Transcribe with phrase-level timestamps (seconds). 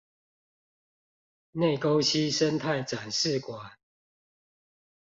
[1.51, 3.73] 內溝溪生態展示館